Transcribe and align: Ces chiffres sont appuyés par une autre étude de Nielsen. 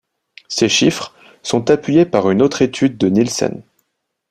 Ces 0.47 0.67
chiffres 0.67 1.13
sont 1.43 1.69
appuyés 1.69 2.05
par 2.07 2.31
une 2.31 2.41
autre 2.41 2.63
étude 2.63 2.97
de 2.97 3.07
Nielsen. 3.07 3.61